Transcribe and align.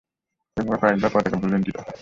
এভাবে 0.57 0.77
কয়েকবার 0.81 1.11
পতাকা 1.13 1.37
ভূলুণ্ঠিত 1.41 1.75
হয়। 1.77 1.89